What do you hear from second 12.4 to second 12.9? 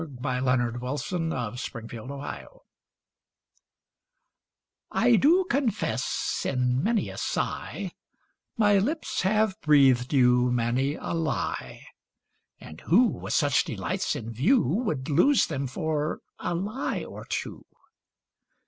And